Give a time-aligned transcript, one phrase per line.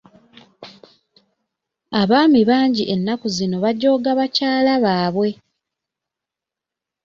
[2.01, 5.29] Abaami bangi ennaku zino bajooga bakyala baabwe.